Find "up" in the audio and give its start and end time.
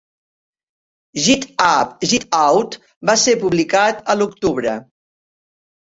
1.67-1.93